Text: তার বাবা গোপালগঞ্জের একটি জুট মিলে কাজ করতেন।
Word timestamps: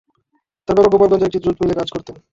তার 0.67 0.75
বাবা 0.77 0.89
গোপালগঞ্জের 0.91 1.27
একটি 1.29 1.39
জুট 1.43 1.55
মিলে 1.61 1.73
কাজ 1.79 1.87
করতেন। 1.95 2.15